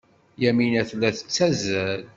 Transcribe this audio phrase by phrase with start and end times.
[0.43, 2.01] Yamina tella tettazzal.